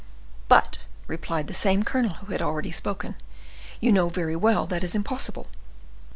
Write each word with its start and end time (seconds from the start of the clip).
"But," 0.47 0.79
replied 1.05 1.45
the 1.45 1.53
same 1.53 1.83
colonel 1.83 2.13
who 2.15 2.31
had 2.31 2.41
already 2.41 2.71
spoken, 2.71 3.13
"you 3.79 3.91
know 3.91 4.09
very 4.09 4.35
well 4.35 4.65
that 4.65 4.83
is 4.83 4.95
impossible." 4.95 5.45